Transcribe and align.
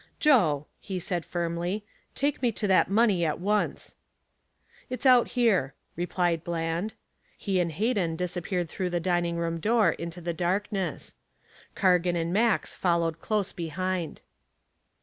"Joe," 0.19 0.65
he 0.79 0.97
said 0.99 1.25
firmly, 1.25 1.85
"take 2.15 2.41
me 2.41 2.51
to 2.53 2.65
that 2.65 2.89
money 2.89 3.23
at 3.23 3.39
once." 3.39 3.93
"It's 4.89 5.05
out 5.05 5.27
here," 5.37 5.75
replied 5.95 6.43
Bland. 6.43 6.95
He 7.37 7.59
and 7.59 7.71
Hayden 7.71 8.15
disappeared 8.15 8.67
through 8.67 8.89
the 8.89 8.99
dining 8.99 9.37
room 9.37 9.59
door 9.59 9.91
into 9.91 10.19
the 10.19 10.33
darkness. 10.33 11.13
Cargan 11.75 12.15
and 12.15 12.33
Max 12.33 12.73
followed 12.73 13.21
close 13.21 13.53
behind. 13.53 14.21